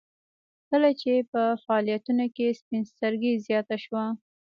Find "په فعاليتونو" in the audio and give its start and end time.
1.31-2.25